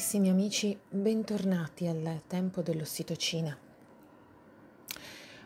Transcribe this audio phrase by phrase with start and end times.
[0.00, 3.54] Carissimi amici, bentornati al tempo dell'ossitocina.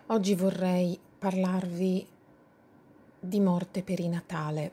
[0.06, 2.06] Oggi vorrei parlarvi
[3.18, 4.72] di morte perinatale.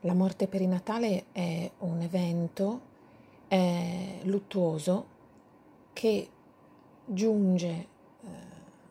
[0.00, 2.80] La morte perinatale è un evento
[3.46, 5.06] è luttuoso
[5.92, 6.28] che
[7.04, 7.86] giunge eh,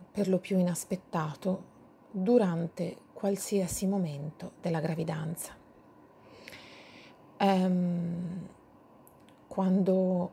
[0.10, 1.64] per lo più inaspettato
[2.10, 5.54] durante qualsiasi momento della gravidanza.
[7.40, 8.62] Um,
[9.54, 10.32] quando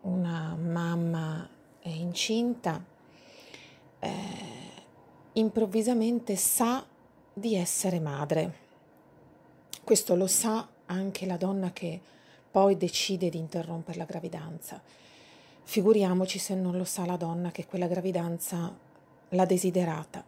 [0.00, 1.46] una mamma
[1.78, 2.82] è incinta,
[3.98, 4.08] eh,
[5.34, 6.82] improvvisamente sa
[7.30, 8.54] di essere madre.
[9.84, 12.00] Questo lo sa anche la donna che
[12.50, 14.80] poi decide di interrompere la gravidanza.
[15.64, 18.74] Figuriamoci se non lo sa la donna che quella gravidanza
[19.28, 20.24] l'ha desiderata.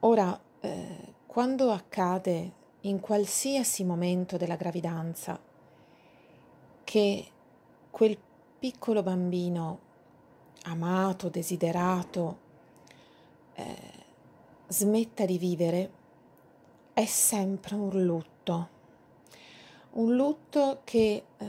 [0.00, 5.50] Ora, eh, quando accade in qualsiasi momento della gravidanza
[6.84, 7.26] che
[7.90, 8.16] quel
[8.58, 9.90] piccolo bambino
[10.64, 12.38] amato, desiderato,
[13.54, 13.76] eh,
[14.68, 15.90] smetta di vivere,
[16.92, 18.68] è sempre un lutto.
[19.92, 21.46] Un lutto che eh,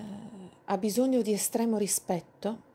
[0.65, 2.71] ha bisogno di estremo rispetto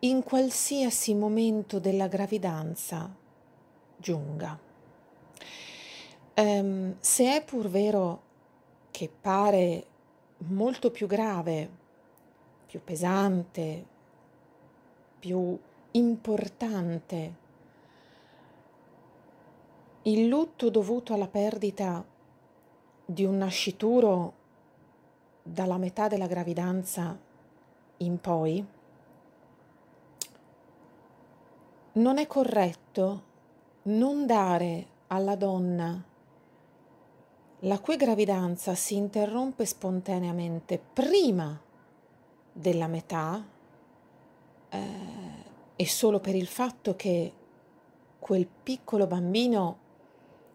[0.00, 3.12] in qualsiasi momento della gravidanza
[3.96, 4.58] giunga.
[6.34, 8.22] Um, se è pur vero
[8.92, 9.86] che pare
[10.48, 11.77] molto più grave
[12.68, 13.86] più pesante,
[15.18, 15.58] più
[15.92, 17.34] importante.
[20.02, 22.04] Il lutto dovuto alla perdita
[23.06, 24.34] di un nascituro
[25.42, 27.18] dalla metà della gravidanza
[27.98, 28.66] in poi
[31.92, 33.22] non è corretto
[33.84, 36.04] non dare alla donna
[37.60, 41.58] la cui gravidanza si interrompe spontaneamente prima
[42.58, 43.44] della metà
[44.68, 44.78] eh,
[45.76, 47.32] e solo per il fatto che
[48.18, 49.86] quel piccolo bambino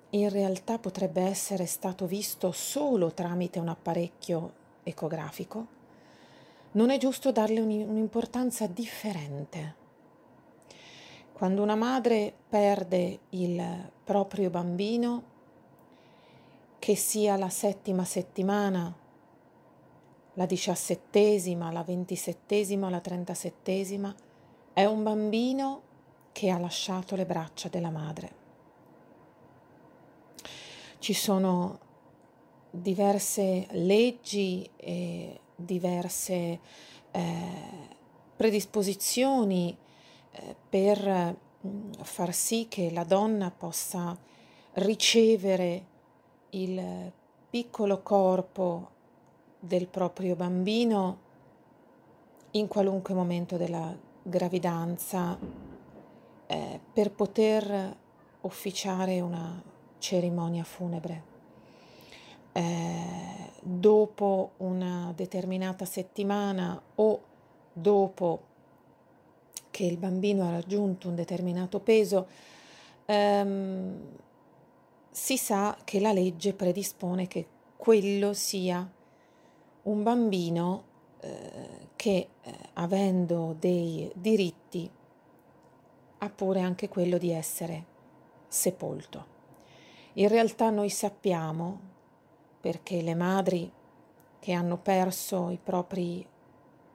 [0.10, 5.68] in realtà potrebbe essere stato visto solo tramite un apparecchio ecografico,
[6.74, 9.82] non è giusto darle un'importanza differente.
[11.32, 15.32] Quando una madre perde il proprio bambino,
[16.78, 18.94] che sia la settima settimana
[20.34, 24.16] la diciassettesima, la ventisettesima, la trentasettesima,
[24.74, 25.82] è un bambino
[26.32, 28.42] che ha lasciato le braccia della madre.
[30.98, 31.80] Ci sono
[32.72, 36.60] diverse leggi e diverse
[37.12, 37.92] eh,
[38.36, 39.78] predisposizioni
[40.32, 41.36] eh, per
[41.68, 44.18] mm, far sì che la donna possa
[44.74, 45.86] ricevere
[46.52, 47.12] il
[47.50, 48.90] piccolo corpo
[49.66, 51.18] del proprio bambino
[52.52, 55.40] in qualunque momento della gravidanza
[56.48, 57.98] eh, per poter
[58.42, 59.64] ufficiare una
[60.00, 61.32] cerimonia funebre.
[62.52, 67.22] Eh, dopo una determinata settimana o
[67.72, 68.42] dopo
[69.72, 72.28] che il bambino ha raggiunto un determinato peso,
[73.06, 73.98] ehm,
[75.10, 77.48] si sa che la legge predispone che
[77.78, 78.88] quello sia
[79.84, 80.84] un bambino
[81.20, 84.90] eh, che eh, avendo dei diritti
[86.20, 87.86] ha pure anche quello di essere
[88.48, 89.32] sepolto.
[90.14, 91.80] In realtà noi sappiamo,
[92.62, 93.72] perché le madri
[94.40, 96.26] che hanno perso i propri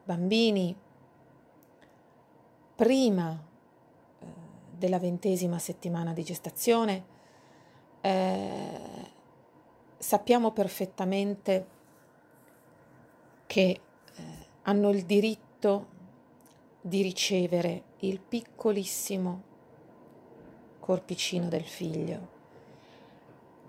[0.04, 0.75] bambini
[2.75, 4.25] prima eh,
[4.71, 7.04] della ventesima settimana di gestazione,
[8.00, 8.81] eh,
[9.98, 11.77] sappiamo perfettamente
[13.48, 13.81] che eh,
[14.64, 15.86] hanno il diritto
[16.82, 19.42] di ricevere il piccolissimo
[20.78, 22.36] corpicino del figlio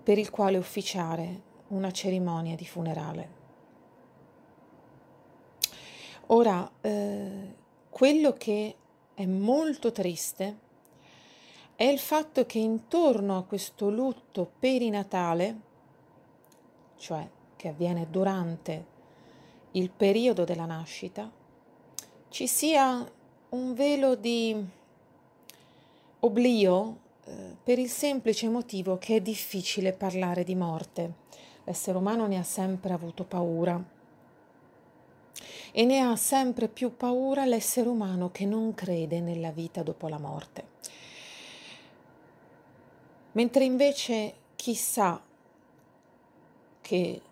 [0.02, 3.38] per il quale ufficiare una cerimonia di funerale.
[6.26, 7.54] Ora, eh,
[7.88, 8.76] quello che
[9.14, 10.58] è molto triste
[11.74, 15.60] è il fatto che intorno a questo lutto perinatale,
[16.98, 18.89] cioè che avviene durante
[19.72, 21.30] il periodo della nascita,
[22.28, 23.08] ci sia
[23.50, 24.56] un velo di
[26.20, 31.14] oblio eh, per il semplice motivo che è difficile parlare di morte.
[31.64, 33.82] L'essere umano ne ha sempre avuto paura
[35.72, 40.18] e ne ha sempre più paura l'essere umano che non crede nella vita dopo la
[40.18, 40.78] morte.
[43.32, 45.22] Mentre invece chi sa
[46.80, 47.22] che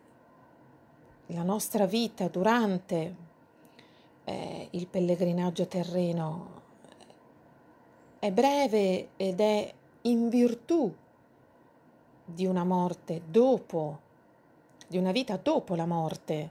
[1.29, 3.15] la nostra vita durante
[4.25, 6.57] eh, il pellegrinaggio terreno
[8.19, 9.73] è breve ed è
[10.03, 10.93] in virtù
[12.25, 14.01] di una morte dopo,
[14.87, 16.51] di una vita dopo la morte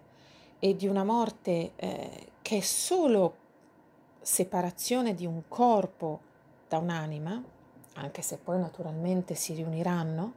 [0.60, 3.36] e di una morte eh, che è solo
[4.22, 6.20] separazione di un corpo
[6.68, 7.42] da un'anima,
[7.96, 10.34] anche se poi naturalmente si riuniranno,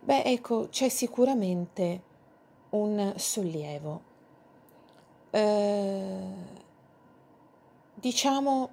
[0.00, 2.05] beh ecco c'è sicuramente
[2.76, 4.00] un sollievo.
[5.30, 6.18] Eh,
[7.94, 8.70] diciamo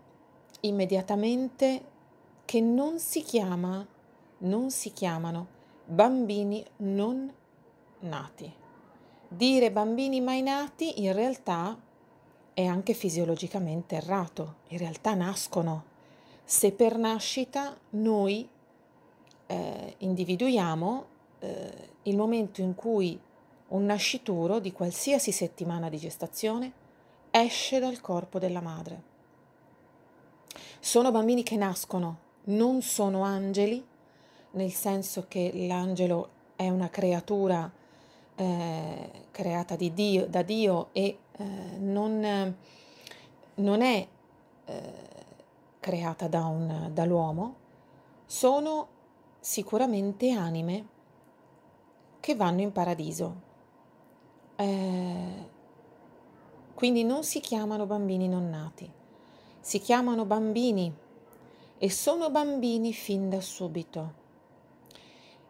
[0.61, 1.83] immediatamente
[2.45, 3.85] che non si chiama,
[4.39, 5.47] non si chiamano
[5.85, 7.31] bambini non
[7.99, 8.51] nati.
[9.27, 11.77] Dire bambini mai nati in realtà
[12.53, 15.91] è anche fisiologicamente errato, in realtà nascono.
[16.43, 18.47] Se per nascita noi
[19.47, 21.05] eh, individuiamo
[21.39, 23.19] eh, il momento in cui
[23.73, 26.71] un nascituro di qualsiasi settimana di gestazione
[27.31, 29.11] esce dal corpo della madre.
[30.79, 33.83] Sono bambini che nascono, non sono angeli,
[34.51, 37.71] nel senso che l'angelo è una creatura
[38.35, 41.43] eh, creata Dio, da Dio e eh,
[41.79, 42.55] non,
[43.55, 44.07] non, è
[44.65, 44.93] eh,
[45.79, 47.55] creata da un, dall'uomo,
[48.27, 48.87] sono
[49.39, 50.87] sicuramente anime
[52.19, 53.51] che vanno in paradiso.
[54.55, 55.51] Eh,
[56.73, 58.89] quindi non si chiamano bambini non nati,
[59.59, 60.93] si chiamano bambini
[61.77, 64.21] e sono bambini fin da subito.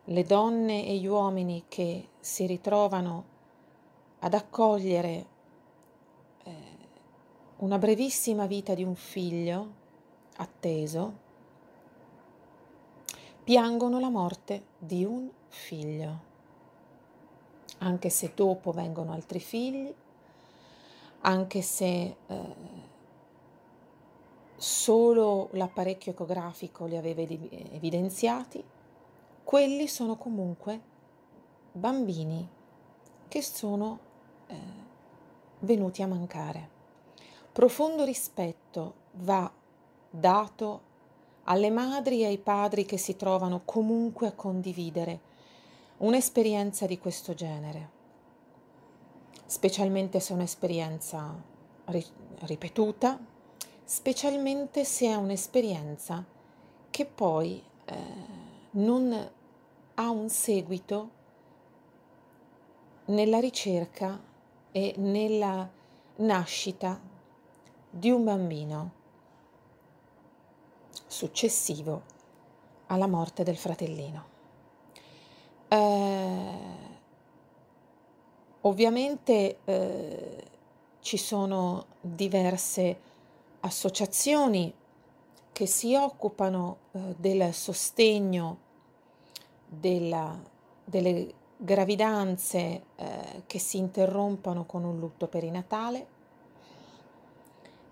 [0.06, 3.26] Le donne e gli uomini che si ritrovano
[4.20, 5.26] ad accogliere
[6.44, 6.54] eh,
[7.58, 9.82] una brevissima vita di un figlio
[10.38, 11.22] atteso,
[13.44, 16.32] piangono la morte di un figlio
[17.84, 19.94] anche se dopo vengono altri figli,
[21.22, 22.56] anche se eh,
[24.56, 28.64] solo l'apparecchio ecografico li aveva evidenziati,
[29.44, 30.92] quelli sono comunque
[31.74, 32.48] bambini
[33.28, 34.00] che sono
[34.48, 34.56] eh,
[35.60, 36.70] venuti a mancare.
[37.52, 39.52] Profondo rispetto va
[40.10, 40.92] dato
[41.46, 45.32] alle madri e ai padri che si trovano comunque a condividere
[46.04, 47.90] un'esperienza di questo genere,
[49.46, 51.42] specialmente se è un'esperienza
[51.86, 52.06] ri-
[52.42, 53.18] ripetuta,
[53.86, 56.24] specialmente se è un'esperienza
[56.90, 57.96] che poi eh,
[58.72, 59.32] non
[59.96, 61.10] ha un seguito
[63.06, 64.22] nella ricerca
[64.74, 65.70] e nella
[66.18, 67.00] nascita
[67.90, 68.92] di un bambino
[71.08, 72.02] successivo
[72.88, 74.33] alla morte del fratellino.
[75.74, 76.58] Eh,
[78.62, 80.44] ovviamente eh,
[81.00, 83.00] ci sono diverse
[83.62, 84.72] associazioni
[85.52, 88.58] che si occupano eh, del sostegno
[89.68, 90.40] della,
[90.84, 96.08] delle gravidanze eh, che si interrompono con un lutto perinatale.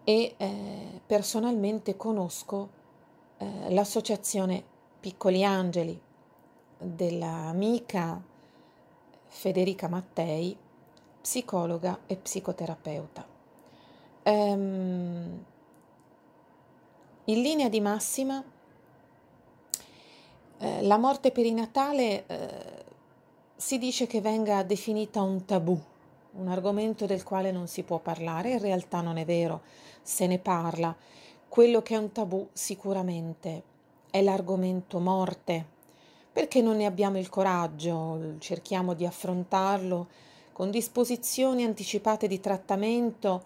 [0.03, 2.69] E eh, personalmente conosco
[3.37, 4.63] eh, l'associazione
[4.99, 6.09] Piccoli Angeli
[6.81, 8.21] dell'amica
[9.27, 10.57] Federica Mattei,
[11.21, 13.25] psicologa e psicoterapeuta.
[14.23, 15.45] Um,
[17.25, 18.43] in linea di massima,
[20.57, 22.85] eh, la morte perinatale eh,
[23.55, 25.79] si dice che venga definita un tabù,
[26.33, 29.61] un argomento del quale non si può parlare, in realtà non è vero,
[30.01, 30.95] se ne parla.
[31.47, 33.63] Quello che è un tabù sicuramente
[34.09, 35.65] è l'argomento morte,
[36.31, 40.07] perché non ne abbiamo il coraggio, cerchiamo di affrontarlo
[40.53, 43.43] con disposizioni anticipate di trattamento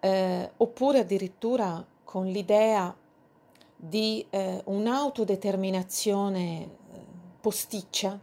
[0.00, 2.94] eh, oppure addirittura con l'idea
[3.76, 6.68] di eh, un'autodeterminazione eh,
[7.40, 8.18] posticcia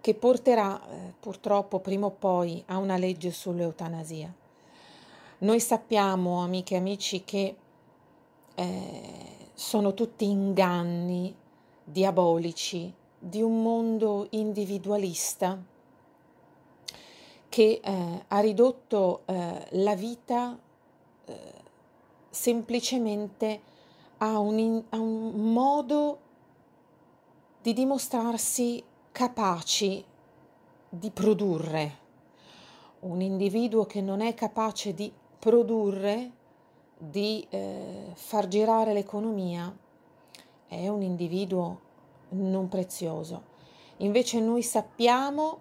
[0.00, 4.32] che porterà eh, purtroppo prima o poi a una legge sull'eutanasia.
[5.38, 7.56] Noi sappiamo, amiche e amici, che
[8.54, 9.02] eh,
[9.52, 11.34] sono tutti inganni
[11.88, 15.56] diabolici di un mondo individualista
[17.48, 20.58] che eh, ha ridotto eh, la vita
[21.24, 21.52] eh,
[22.28, 23.60] semplicemente
[24.18, 26.18] a un, in, a un modo
[27.62, 30.04] di dimostrarsi capaci
[30.88, 32.04] di produrre.
[33.00, 36.30] Un individuo che non è capace di produrre,
[36.98, 39.74] di eh, far girare l'economia,
[40.68, 41.80] è un individuo
[42.30, 43.54] non prezioso.
[43.98, 45.60] Invece noi sappiamo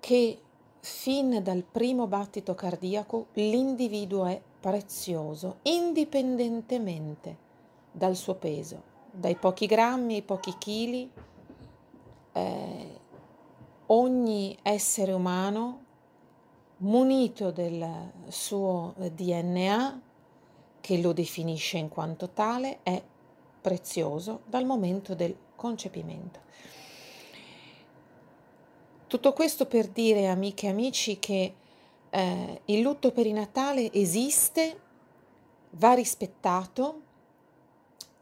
[0.00, 0.40] che
[0.80, 7.48] fin dal primo battito cardiaco l'individuo è prezioso, indipendentemente
[7.92, 11.10] dal suo peso, dai pochi grammi ai pochi chili.
[12.32, 12.98] Eh,
[13.86, 15.84] ogni essere umano
[16.78, 20.00] munito del suo DNA
[20.80, 23.02] che lo definisce in quanto tale è
[23.60, 26.40] prezioso dal momento del concepimento.
[29.06, 31.54] Tutto questo per dire, amiche e amici, che
[32.10, 34.80] eh, il lutto perinatale esiste,
[35.70, 37.02] va rispettato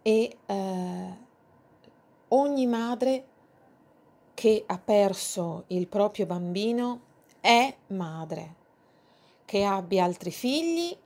[0.03, 1.17] e eh,
[2.29, 3.25] ogni madre
[4.35, 7.01] che ha perso il proprio bambino
[7.41, 8.55] è madre,
[9.45, 10.97] che abbia altri figli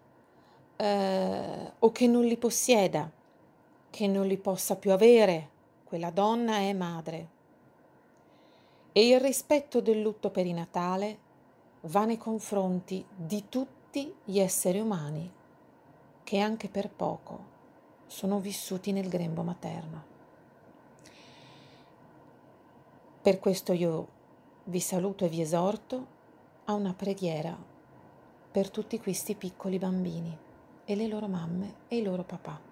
[0.76, 3.10] eh, o che non li possieda,
[3.92, 5.50] che non li possa più avere,
[5.84, 7.28] quella donna è madre.
[8.90, 11.18] E il rispetto del lutto perinatale
[11.82, 15.30] va nei confronti di tutti gli esseri umani
[16.24, 17.50] che anche per poco
[18.06, 20.04] sono vissuti nel grembo materno.
[23.20, 24.08] Per questo io
[24.64, 26.06] vi saluto e vi esorto
[26.64, 27.54] a una preghiera
[28.50, 30.34] per tutti questi piccoli bambini
[30.82, 32.71] e le loro mamme e i loro papà.